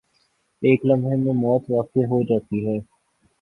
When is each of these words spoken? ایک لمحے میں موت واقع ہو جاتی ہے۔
ایک 0.63 0.85
لمحے 0.85 1.15
میں 1.15 1.33
موت 1.33 1.63
واقع 1.69 2.03
ہو 2.09 2.21
جاتی 2.23 2.65
ہے۔ 2.67 2.77